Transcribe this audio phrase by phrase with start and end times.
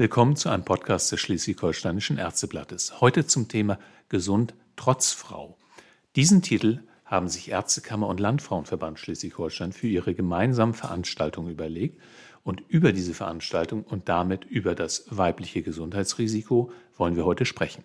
[0.00, 3.02] Willkommen zu einem Podcast des Schleswig-Holsteinischen Ärzteblattes.
[3.02, 5.58] Heute zum Thema Gesund trotz Frau.
[6.16, 12.00] Diesen Titel haben sich Ärztekammer und Landfrauenverband Schleswig-Holstein für ihre gemeinsame Veranstaltung überlegt.
[12.44, 17.84] Und über diese Veranstaltung und damit über das weibliche Gesundheitsrisiko wollen wir heute sprechen.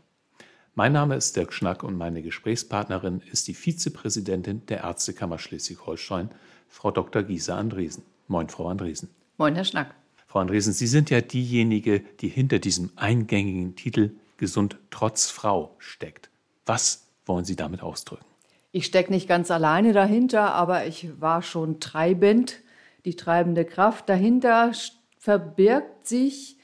[0.74, 6.30] Mein Name ist Dirk Schnack und meine Gesprächspartnerin ist die Vizepräsidentin der Ärztekammer Schleswig-Holstein,
[6.70, 7.24] Frau Dr.
[7.24, 8.06] Gisa Andresen.
[8.30, 9.10] Moin, Frau Andresen.
[9.38, 9.96] Moin, Herr Schnack.
[10.36, 16.30] Frau Andresen, Sie sind ja diejenige, die hinter diesem eingängigen Titel Gesund trotz Frau steckt.
[16.66, 18.26] Was wollen Sie damit ausdrücken?
[18.74, 22.60] Ich stecke nicht ganz alleine dahinter, aber ich war schon treibend,
[23.06, 24.10] die treibende Kraft.
[24.10, 24.74] Dahinter
[25.18, 26.58] verbirgt sich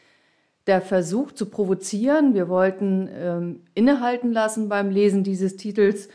[0.68, 2.34] der Versuch zu provozieren.
[2.34, 6.10] Wir wollten ähm, innehalten lassen beim Lesen dieses Titels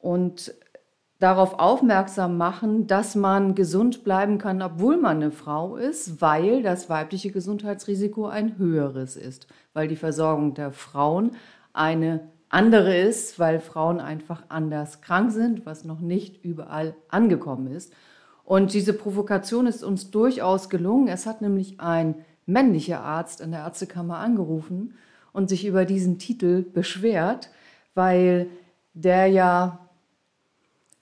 [0.00, 0.52] und
[1.20, 6.88] darauf aufmerksam machen, dass man gesund bleiben kann, obwohl man eine Frau ist, weil das
[6.88, 11.32] weibliche Gesundheitsrisiko ein höheres ist, weil die Versorgung der Frauen
[11.74, 17.92] eine andere ist, weil Frauen einfach anders krank sind, was noch nicht überall angekommen ist.
[18.44, 21.06] Und diese Provokation ist uns durchaus gelungen.
[21.06, 22.14] Es hat nämlich ein
[22.46, 24.94] männliche Arzt in der Ärztekammer angerufen
[25.32, 27.50] und sich über diesen Titel beschwert,
[27.94, 28.48] weil
[28.94, 29.89] der ja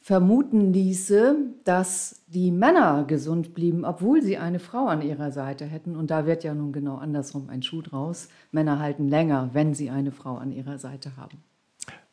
[0.08, 5.96] vermuten ließe, dass die Männer gesund blieben, obwohl sie eine Frau an ihrer Seite hätten.
[5.96, 8.30] Und da wird ja nun genau andersrum ein Schuh draus.
[8.50, 11.42] Männer halten länger, wenn sie eine Frau an ihrer Seite haben.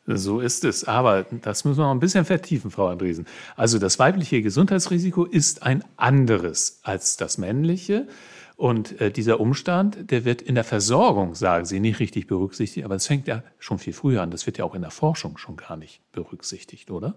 [0.04, 0.84] So ist es.
[0.84, 3.24] Aber das müssen wir noch ein bisschen vertiefen, Frau Andresen.
[3.56, 8.08] Also das weibliche Gesundheitsrisiko ist ein anderes als das männliche.
[8.56, 12.96] Und äh, dieser Umstand, der wird in der Versorgung, sagen Sie, nicht richtig berücksichtigt, aber
[12.96, 14.30] es fängt ja schon viel früher an.
[14.30, 17.14] Das wird ja auch in der Forschung schon gar nicht berücksichtigt, oder?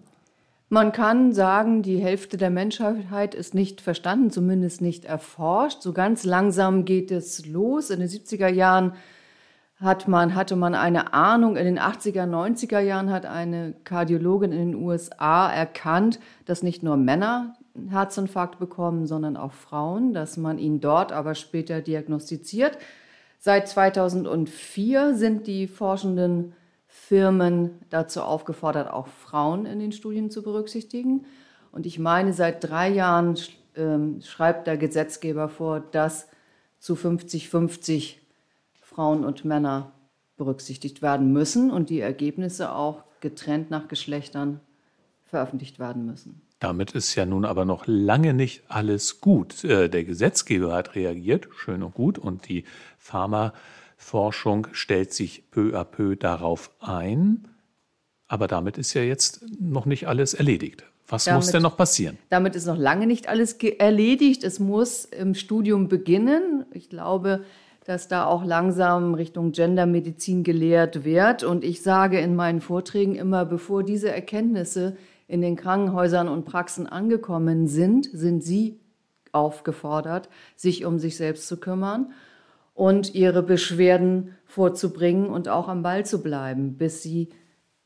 [0.71, 5.81] Man kann sagen, die Hälfte der Menschheit ist nicht verstanden, zumindest nicht erforscht.
[5.81, 7.89] So ganz langsam geht es los.
[7.89, 8.93] In den 70er Jahren
[9.79, 11.55] hat man, hatte man eine Ahnung.
[11.55, 16.97] In den 80er, 90er Jahren hat eine Kardiologin in den USA erkannt, dass nicht nur
[16.97, 17.55] Männer
[17.89, 22.77] Herzinfarkt bekommen, sondern auch Frauen, dass man ihn dort aber später diagnostiziert.
[23.39, 26.53] Seit 2004 sind die forschenden
[26.91, 31.25] Firmen dazu aufgefordert, auch Frauen in den Studien zu berücksichtigen.
[31.71, 33.37] Und ich meine, seit drei Jahren
[33.75, 36.27] äh, schreibt der Gesetzgeber vor, dass
[36.79, 38.15] zu 50-50
[38.81, 39.91] Frauen und Männer
[40.37, 44.59] berücksichtigt werden müssen und die Ergebnisse auch getrennt nach Geschlechtern
[45.25, 46.41] veröffentlicht werden müssen.
[46.59, 49.63] Damit ist ja nun aber noch lange nicht alles gut.
[49.63, 52.65] Äh, der Gesetzgeber hat reagiert, schön und gut, und die
[53.99, 57.47] Pharmaforschung stellt sich peu à peu darauf ein.
[58.27, 60.83] Aber damit ist ja jetzt noch nicht alles erledigt.
[61.07, 62.17] Was damit, muss denn noch passieren?
[62.29, 64.43] Damit ist noch lange nicht alles erledigt.
[64.43, 66.65] Es muss im Studium beginnen.
[66.71, 67.43] Ich glaube,
[67.85, 71.43] dass da auch langsam Richtung Gendermedizin gelehrt wird.
[71.43, 74.95] Und ich sage in meinen Vorträgen immer, bevor diese Erkenntnisse
[75.27, 78.79] in den Krankenhäusern und Praxen angekommen sind, sind sie
[79.31, 82.13] aufgefordert, sich um sich selbst zu kümmern
[82.79, 87.27] und ihre Beschwerden vorzubringen und auch am Ball zu bleiben, bis sie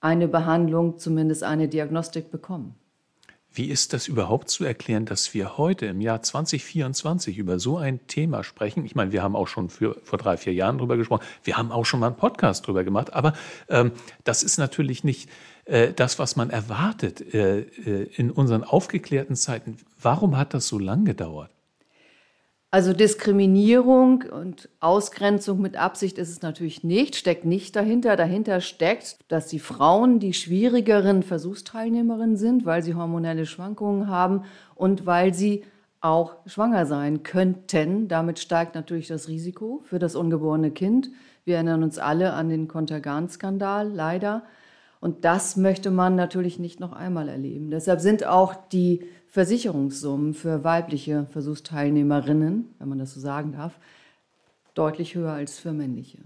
[0.01, 2.75] eine Behandlung, zumindest eine Diagnostik bekommen.
[3.51, 8.05] Wie ist das überhaupt zu erklären, dass wir heute im Jahr 2024 über so ein
[8.05, 8.85] Thema sprechen?
[8.85, 11.25] Ich meine, wir haben auch schon für, vor drei, vier Jahren drüber gesprochen.
[11.43, 13.13] Wir haben auch schon mal einen Podcast drüber gemacht.
[13.13, 13.33] Aber
[13.69, 13.93] ähm,
[14.23, 15.27] das ist natürlich nicht
[15.65, 19.77] äh, das, was man erwartet äh, äh, in unseren aufgeklärten Zeiten.
[19.99, 21.49] Warum hat das so lange gedauert?
[22.73, 28.15] Also Diskriminierung und Ausgrenzung mit Absicht ist es natürlich nicht, steckt nicht dahinter.
[28.15, 35.05] Dahinter steckt, dass die Frauen die schwierigeren Versuchsteilnehmerinnen sind, weil sie hormonelle Schwankungen haben und
[35.05, 35.65] weil sie
[36.01, 38.07] auch schwanger sein könnten.
[38.07, 41.11] Damit steigt natürlich das Risiko für das ungeborene Kind.
[41.45, 44.41] Wir erinnern uns alle an den Kontergan-Skandal, leider.
[45.03, 47.69] Und das möchte man natürlich nicht noch einmal erleben.
[47.69, 53.73] Deshalb sind auch die Versicherungssummen für weibliche Versuchsteilnehmerinnen, wenn man das so sagen darf,
[54.75, 56.19] deutlich höher als für männliche.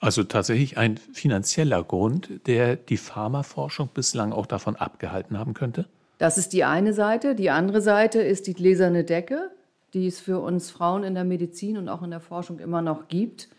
[0.00, 5.84] Also tatsächlich ein finanzieller Grund, der die Pharmaforschung bislang auch davon abgehalten haben könnte?
[6.16, 7.34] Das ist die eine Seite.
[7.34, 9.50] Die andere Seite ist die gläserne Decke,
[9.92, 13.08] die es für uns Frauen in der Medizin und auch in der Forschung immer noch
[13.08, 13.50] gibt.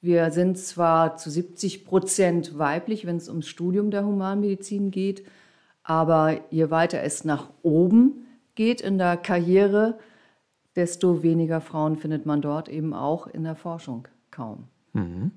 [0.00, 5.26] Wir sind zwar zu 70 Prozent weiblich, wenn es ums Studium der Humanmedizin geht,
[5.82, 9.98] aber je weiter es nach oben geht in der Karriere,
[10.74, 14.68] desto weniger Frauen findet man dort eben auch in der Forschung kaum.
[14.92, 15.32] Mhm.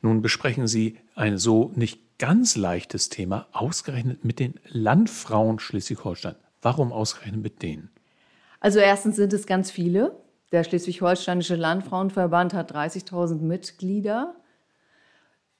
[0.00, 6.36] Nun besprechen Sie ein so nicht ganz leichtes Thema, ausgerechnet mit den Landfrauen Schleswig-Holstein.
[6.60, 7.90] Warum ausgerechnet mit denen?
[8.60, 10.21] Also erstens sind es ganz viele.
[10.52, 14.34] Der Schleswig-Holsteinische Landfrauenverband hat 30.000 Mitglieder.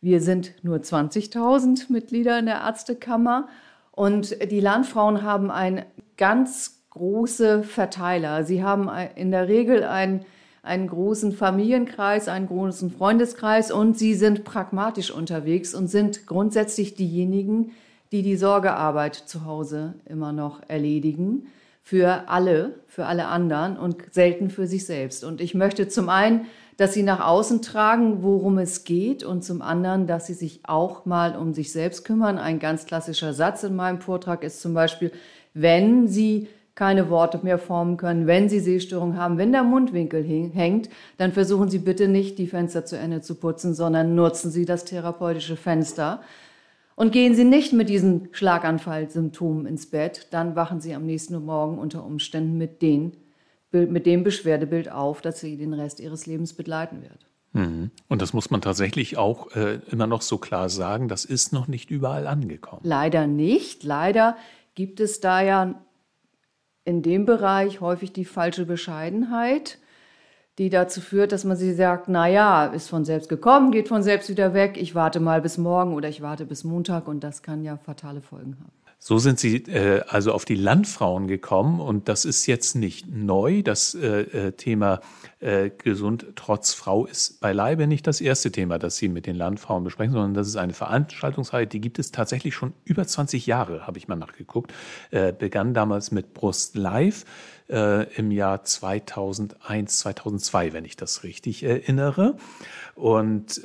[0.03, 3.49] Wir sind nur 20.000 Mitglieder in der Ärztekammer
[3.91, 5.87] und die Landfrauen haben einen
[6.19, 8.45] ganz große Verteiler.
[8.45, 10.27] Sie haben in der Regel einen,
[10.63, 17.71] einen großen Familienkreis, einen großen Freundeskreis und sie sind pragmatisch unterwegs und sind grundsätzlich diejenigen,
[18.11, 21.47] die die Sorgearbeit zu Hause immer noch erledigen
[21.83, 25.25] für alle, für alle anderen und selten für sich selbst.
[25.25, 26.47] Und ich möchte zum einen,
[26.77, 31.05] dass sie nach außen tragen, worum es geht und zum anderen, dass sie sich auch
[31.05, 32.39] mal um sich selbst kümmern.
[32.39, 35.13] Ein ganz klassischer Satz in meinem Vortrag ist zum Beispiel,
[35.55, 40.89] wenn sie keine Worte mehr formen können, wenn sie Sehstörungen haben, wenn der Mundwinkel hängt,
[41.19, 44.87] dann versuchen Sie bitte nicht, die Fenster zu Ende zu putzen, sondern nutzen Sie das
[44.87, 46.23] therapeutische Fenster.
[46.95, 51.79] Und gehen Sie nicht mit diesen Schlaganfallsymptomen ins Bett, dann wachen Sie am nächsten Morgen
[51.79, 53.17] unter Umständen mit, den,
[53.71, 57.27] mit dem Beschwerdebild auf, das Sie den Rest Ihres Lebens begleiten wird.
[57.53, 57.91] Mhm.
[58.09, 61.69] Und das muss man tatsächlich auch äh, immer noch so klar sagen, das ist noch
[61.69, 62.83] nicht überall angekommen.
[62.85, 63.85] Leider nicht.
[63.85, 64.37] Leider
[64.75, 65.83] gibt es da ja
[66.85, 69.79] in dem Bereich häufig die falsche Bescheidenheit
[70.59, 74.03] die dazu führt, dass man sich sagt, na ja, ist von selbst gekommen, geht von
[74.03, 77.43] selbst wieder weg, ich warte mal bis morgen oder ich warte bis Montag und das
[77.43, 78.82] kann ja fatale Folgen haben.
[79.05, 83.65] So sind Sie äh, also auf die Landfrauen gekommen und das ist jetzt nicht neu.
[83.65, 85.01] Das äh, äh, Thema
[85.41, 89.83] äh, gesund trotz Frau ist beileibe nicht das erste Thema, das Sie mit den Landfrauen
[89.83, 93.99] besprechen, sondern das ist eine Veranstaltungsreihe, die gibt es tatsächlich schon über 20 Jahre, habe
[93.99, 94.73] ich mal nachgeguckt.
[95.11, 97.25] Äh, begann damals mit Brust Live
[97.69, 102.37] äh, im Jahr 2001, 2002, wenn ich das richtig erinnere.
[102.95, 103.63] Und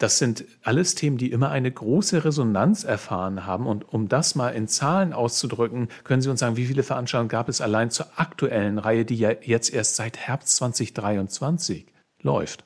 [0.00, 3.66] das sind alles Themen, die immer eine große Resonanz erfahren haben.
[3.66, 7.50] Und um das mal in Zahlen auszudrücken, können Sie uns sagen, wie viele Veranstaltungen gab
[7.50, 11.86] es allein zur aktuellen Reihe, die ja jetzt erst seit Herbst 2023
[12.22, 12.64] läuft?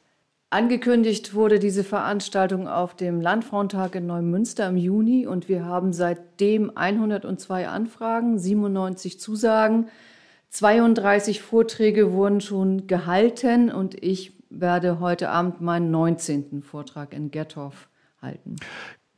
[0.51, 6.71] Angekündigt wurde diese Veranstaltung auf dem Landfrauentag in Neumünster im Juni und wir haben seitdem
[6.77, 9.89] 102 Anfragen, 97 Zusagen,
[10.51, 16.63] 32 Vorträge wurden schon gehalten und ich werde heute Abend meinen 19.
[16.63, 17.89] Vortrag in Gettorf
[18.21, 18.57] halten.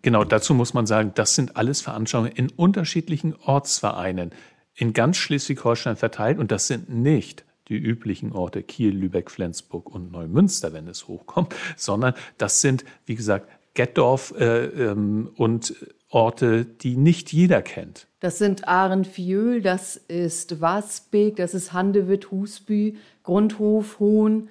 [0.02, 4.30] Genau, dazu muss man sagen, das sind alles Veranstaltungen in unterschiedlichen Ortsvereinen
[4.74, 10.12] in ganz Schleswig-Holstein verteilt und das sind nicht die üblichen Orte Kiel, Lübeck, Flensburg und
[10.12, 15.74] Neumünster, wenn es hochkommt, sondern das sind, wie gesagt, Gettorf äh, ähm, und
[16.08, 18.06] Orte, die nicht jeder kennt.
[18.20, 24.48] Das sind Ahrenfiöl, das ist Wasbeek, das ist Handewitt, Husby, Grundhof, Hohn,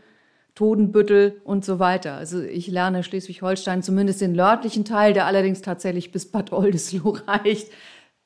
[0.55, 2.15] Todenbüttel und so weiter.
[2.15, 7.71] Also ich lerne Schleswig-Holstein, zumindest den nördlichen Teil, der allerdings tatsächlich bis Bad Oldesloe reicht,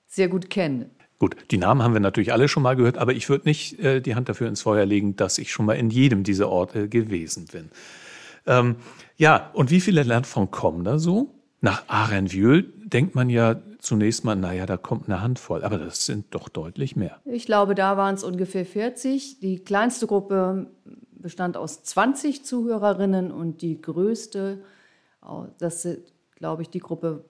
[0.07, 0.91] sehr gut kennen.
[1.17, 3.99] Gut, die Namen haben wir natürlich alle schon mal gehört, aber ich würde nicht äh,
[3.99, 7.45] die Hand dafür ins Feuer legen, dass ich schon mal in jedem dieser Orte gewesen
[7.51, 7.71] bin.
[8.47, 8.77] Ähm,
[9.17, 11.33] ja, und wie viele Lernfonds kommen da so?
[11.59, 16.27] Nach Arenvieux denkt man ja zunächst mal, naja, da kommt eine Handvoll, aber das sind
[16.31, 17.19] doch deutlich mehr.
[17.25, 19.39] Ich glaube, da waren es ungefähr 40.
[19.41, 20.67] Die kleinste Gruppe
[21.21, 24.63] bestand aus 20 Zuhörerinnen und die größte,
[25.57, 25.87] das
[26.35, 27.25] glaube ich, die Gruppe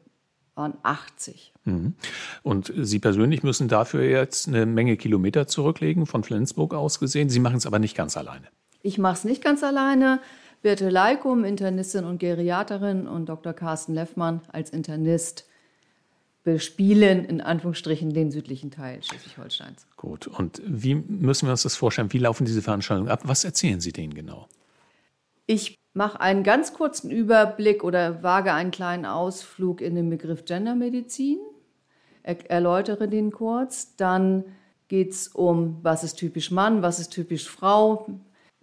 [0.56, 1.54] waren 80.
[1.64, 1.96] Mhm.
[2.44, 7.30] Und Sie persönlich müssen dafür jetzt eine Menge Kilometer zurücklegen, von Flensburg aus gesehen.
[7.30, 8.48] Sie machen es aber nicht ganz alleine.
[8.82, 10.20] Ich mache es nicht ganz alleine.
[10.62, 13.54] Birte Leikum, Internistin und Geriaterin und Dr.
[13.54, 15.49] Carsten Leffmann als Internist
[16.44, 19.88] bespielen in Anführungsstrichen den südlichen Teil Schleswig-Holsteins.
[19.98, 20.28] Gut.
[20.28, 22.12] Und wie müssen wir uns das vorstellen?
[22.14, 23.22] Wie laufen diese Veranstaltungen ab?
[23.24, 24.48] Was erzählen Sie denen genau?
[25.46, 31.40] Ich mache einen ganz kurzen Überblick oder wage einen kleinen Ausflug in den Begriff Gendermedizin,
[32.24, 33.96] er erläutere den kurz.
[33.96, 34.44] Dann
[34.88, 38.08] geht es um, was ist typisch Mann, was ist typisch Frau.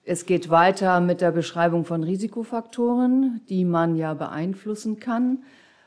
[0.05, 5.43] Es geht weiter mit der Beschreibung von Risikofaktoren, die man ja beeinflussen kann.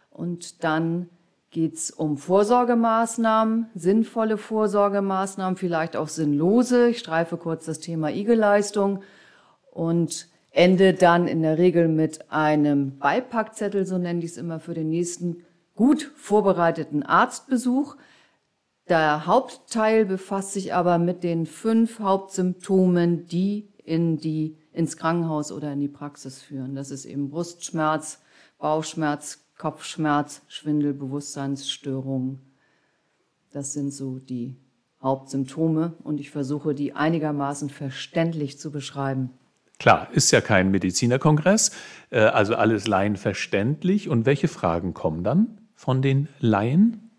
[0.09, 1.09] Und dann
[1.51, 6.89] geht es um Vorsorgemaßnahmen, sinnvolle Vorsorgemaßnahmen, vielleicht auch sinnlose.
[6.89, 9.01] Ich streife kurz das Thema IG-Leistung
[9.71, 14.73] und ende dann in der Regel mit einem Beipackzettel, so nenne ich es immer, für
[14.73, 15.43] den nächsten
[15.75, 17.95] gut vorbereiteten Arztbesuch.
[18.87, 25.71] Der Hauptteil befasst sich aber mit den fünf Hauptsymptomen, die in die, ins Krankenhaus oder
[25.73, 26.75] in die Praxis führen.
[26.75, 28.21] Das ist eben Brustschmerz,
[28.57, 32.39] Bauchschmerz, Kopfschmerz, Schwindel, Bewusstseinsstörungen.
[33.51, 34.55] Das sind so die
[35.03, 39.31] Hauptsymptome und ich versuche, die einigermaßen verständlich zu beschreiben.
[39.77, 41.71] Klar, ist ja kein Medizinerkongress,
[42.09, 44.07] äh, also alles Laien verständlich.
[44.07, 47.11] Und welche Fragen kommen dann von den Laien?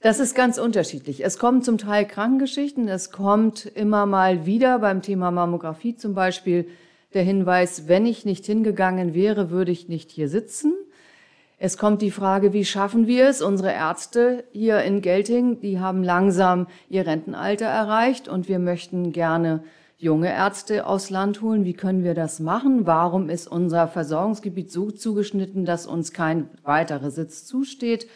[0.00, 1.24] Das ist ganz unterschiedlich.
[1.24, 6.68] Es kommen zum Teil Krankengeschichten, es kommt immer mal wieder beim Thema Mammographie zum Beispiel
[7.12, 10.74] der Hinweis, wenn ich nicht hingegangen wäre, würde ich nicht hier sitzen.
[11.58, 13.40] Es kommt die Frage, wie schaffen wir es?
[13.40, 19.62] Unsere Ärzte hier in Gelting, die haben langsam ihr Rentenalter erreicht und wir möchten gerne
[19.96, 21.64] junge Ärzte aus Land holen.
[21.64, 22.86] Wie können wir das machen?
[22.86, 28.08] Warum ist unser Versorgungsgebiet so zugeschnitten, dass uns kein weiterer Sitz zusteht?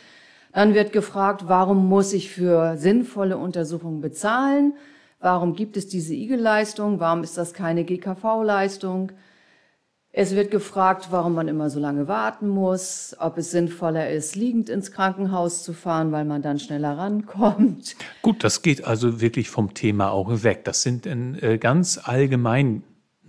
[0.53, 4.75] Dann wird gefragt, warum muss ich für sinnvolle Untersuchungen bezahlen?
[5.21, 6.99] Warum gibt es diese IG-Leistung?
[6.99, 9.13] Warum ist das keine GKV-Leistung?
[10.21, 14.69] Es wird gefragt, warum man immer so lange warten muss, ob es sinnvoller ist, liegend
[14.69, 17.95] ins Krankenhaus zu fahren, weil man dann schneller rankommt.
[18.21, 20.65] Gut, das geht also wirklich vom Thema auch weg.
[20.65, 22.83] Das sind äh, ganz allgemeine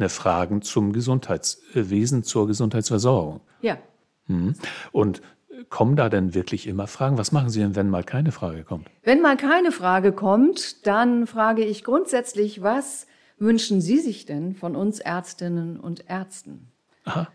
[0.07, 3.41] Fragen zum Gesundheitswesen, zur Gesundheitsversorgung.
[3.61, 3.77] Ja.
[4.25, 4.55] Mhm.
[4.91, 5.21] Und
[5.69, 7.19] kommen da denn wirklich immer Fragen?
[7.19, 8.87] Was machen Sie denn, wenn mal keine Frage kommt?
[9.03, 13.05] Wenn mal keine Frage kommt, dann frage ich grundsätzlich, was
[13.37, 16.71] wünschen Sie sich denn von uns Ärztinnen und Ärzten?
[17.09, 17.27] Aha.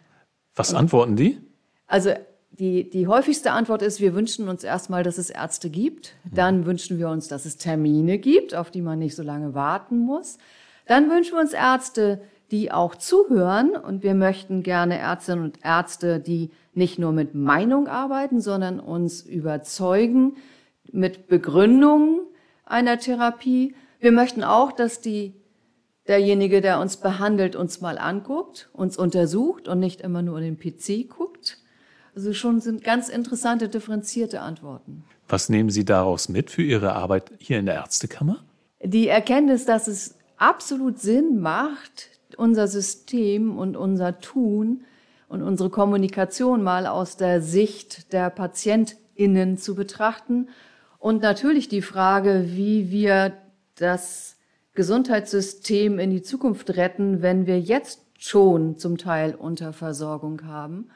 [0.55, 1.41] Was und, antworten die?
[1.87, 2.11] Also
[2.53, 6.15] die, die häufigste Antwort ist, wir wünschen uns erstmal, dass es Ärzte gibt.
[6.33, 9.99] Dann wünschen wir uns, dass es Termine gibt, auf die man nicht so lange warten
[9.99, 10.39] muss.
[10.87, 13.75] Dann wünschen wir uns Ärzte, die auch zuhören.
[13.75, 19.23] Und wir möchten gerne Ärztinnen und Ärzte, die nicht nur mit Meinung arbeiten, sondern uns
[19.23, 20.37] überzeugen
[20.93, 22.21] mit Begründung
[22.65, 23.75] einer Therapie.
[23.99, 25.35] Wir möchten auch, dass die
[26.09, 30.59] derjenige, der uns behandelt, uns mal anguckt, uns untersucht und nicht immer nur in den
[30.59, 31.59] PC guckt.
[32.15, 35.05] Also schon sind ganz interessante, differenzierte Antworten.
[35.29, 38.45] Was nehmen Sie daraus mit für Ihre Arbeit hier in der Ärztekammer?
[38.83, 44.85] Die Erkenntnis, dass es absolut Sinn macht, unser System und unser Tun
[45.29, 50.49] und unsere Kommunikation mal aus der Sicht der PatientInnen zu betrachten.
[50.99, 53.33] Und natürlich die Frage, wie wir
[53.77, 54.34] das
[54.75, 60.89] Gesundheitssystem in die Zukunft retten, wenn wir jetzt schon zum Teil Unterversorgung haben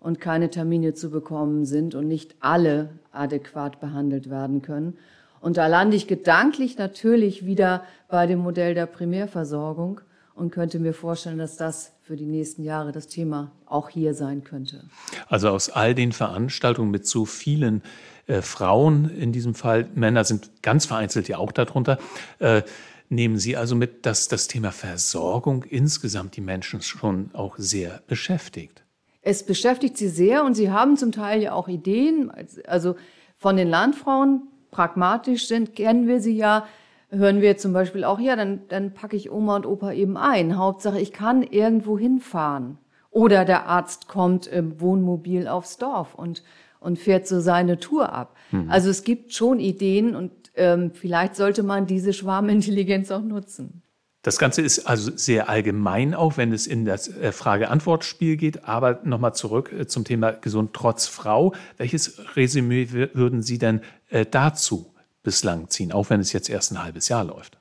[0.00, 4.96] und keine Termine zu bekommen sind und nicht alle adäquat behandelt werden können.
[5.40, 10.00] Und da lande ich gedanklich natürlich wieder bei dem Modell der Primärversorgung
[10.34, 14.42] und könnte mir vorstellen, dass das für die nächsten Jahre das Thema auch hier sein
[14.42, 14.84] könnte.
[15.28, 17.82] Also aus all den Veranstaltungen mit so vielen
[18.26, 21.98] äh, Frauen, in diesem Fall Männer sind ganz vereinzelt ja auch darunter,
[22.38, 22.62] äh,
[23.08, 28.84] nehmen Sie also mit, dass das Thema Versorgung insgesamt die Menschen schon auch sehr beschäftigt.
[29.22, 32.30] Es beschäftigt sie sehr und sie haben zum Teil ja auch Ideen.
[32.66, 32.96] Also
[33.36, 36.66] von den Landfrauen pragmatisch sind, kennen wir sie ja,
[37.10, 40.56] hören wir zum Beispiel auch, ja, dann, dann packe ich Oma und Opa eben ein.
[40.56, 42.78] Hauptsache, ich kann irgendwo hinfahren.
[43.10, 46.42] Oder der Arzt kommt im Wohnmobil aufs Dorf und,
[46.80, 48.36] und fährt so seine Tour ab.
[48.50, 48.70] Mhm.
[48.70, 53.82] Also es gibt schon Ideen und ähm, vielleicht sollte man diese Schwarmintelligenz auch nutzen.
[54.22, 58.64] Das Ganze ist also sehr allgemein, auch wenn es in das äh, Frage-Antwort-Spiel geht.
[58.64, 61.54] Aber nochmal zurück äh, zum Thema Gesund trotz Frau.
[61.76, 66.82] Welches Resümee würden Sie denn äh, dazu bislang ziehen, auch wenn es jetzt erst ein
[66.82, 67.58] halbes Jahr läuft?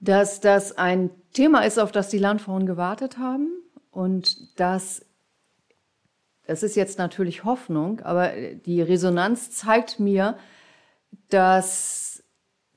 [0.00, 3.48] Dass das ein Thema ist, auf das die Landfrauen gewartet haben
[3.90, 5.04] und dass
[6.46, 8.32] das ist jetzt natürlich Hoffnung, aber
[8.64, 10.38] die Resonanz zeigt mir,
[11.28, 12.22] dass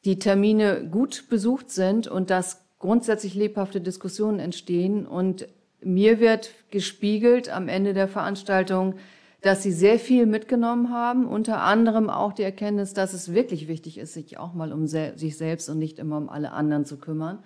[0.06, 5.06] die Termine gut besucht sind und dass grundsätzlich lebhafte Diskussionen entstehen.
[5.06, 5.48] Und
[5.82, 8.96] mir wird gespiegelt am Ende der Veranstaltung,
[9.42, 13.98] dass sie sehr viel mitgenommen haben, unter anderem auch die Erkenntnis, dass es wirklich wichtig
[13.98, 17.40] ist, sich auch mal um sich selbst und nicht immer um alle anderen zu kümmern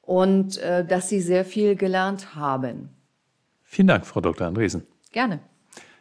[0.00, 2.90] und äh, dass sie sehr viel gelernt haben.
[3.62, 4.46] Vielen Dank, Frau Dr.
[4.46, 4.86] Andresen.
[5.12, 5.40] Gerne.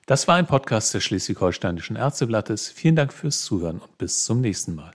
[0.05, 2.69] Das war ein Podcast des Schleswig-Holsteinischen Ärzteblattes.
[2.69, 4.91] Vielen Dank fürs Zuhören und bis zum nächsten Mal.